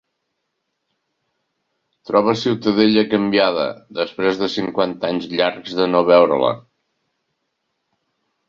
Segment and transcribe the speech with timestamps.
[2.09, 3.67] Troba Ciutadella canviada,
[3.99, 6.51] després de cinquanta anys llargs de no veure-la.